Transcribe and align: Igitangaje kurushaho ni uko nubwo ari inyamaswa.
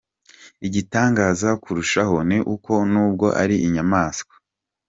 Igitangaje 0.67 1.49
kurushaho 1.63 2.15
ni 2.29 2.37
uko 2.53 2.71
nubwo 2.91 3.27
ari 3.41 3.55
inyamaswa. 3.67 4.33